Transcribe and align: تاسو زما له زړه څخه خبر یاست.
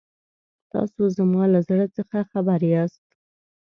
تاسو 0.71 1.01
زما 1.17 1.43
له 1.53 1.59
زړه 1.67 1.85
څخه 1.97 2.17
خبر 2.31 2.59
یاست. 2.73 3.05